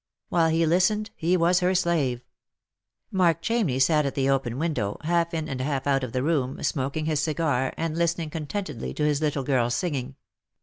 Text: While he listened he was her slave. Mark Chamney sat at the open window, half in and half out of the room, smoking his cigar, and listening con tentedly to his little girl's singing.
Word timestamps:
While 0.29 0.49
he 0.49 0.65
listened 0.65 1.11
he 1.15 1.37
was 1.37 1.59
her 1.59 1.75
slave. 1.75 2.23
Mark 3.11 3.39
Chamney 3.39 3.79
sat 3.79 4.03
at 4.03 4.15
the 4.15 4.29
open 4.31 4.57
window, 4.57 4.97
half 5.03 5.31
in 5.31 5.47
and 5.47 5.61
half 5.61 5.85
out 5.85 6.03
of 6.03 6.11
the 6.11 6.23
room, 6.23 6.63
smoking 6.63 7.05
his 7.05 7.19
cigar, 7.19 7.71
and 7.77 7.95
listening 7.95 8.31
con 8.31 8.47
tentedly 8.47 8.95
to 8.95 9.03
his 9.05 9.21
little 9.21 9.43
girl's 9.43 9.75
singing. 9.75 10.15